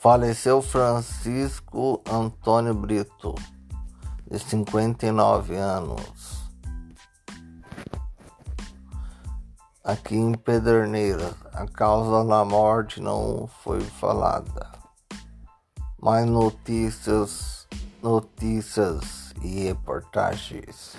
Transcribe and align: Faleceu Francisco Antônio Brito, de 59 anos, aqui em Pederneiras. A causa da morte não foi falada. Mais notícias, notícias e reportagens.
Faleceu 0.00 0.62
Francisco 0.62 2.00
Antônio 2.08 2.72
Brito, 2.72 3.34
de 4.30 4.38
59 4.38 5.56
anos, 5.56 6.52
aqui 9.82 10.14
em 10.14 10.34
Pederneiras. 10.34 11.34
A 11.52 11.66
causa 11.66 12.24
da 12.24 12.44
morte 12.44 13.00
não 13.00 13.48
foi 13.64 13.80
falada. 13.80 14.70
Mais 16.00 16.24
notícias, 16.24 17.66
notícias 18.00 19.34
e 19.42 19.64
reportagens. 19.64 20.96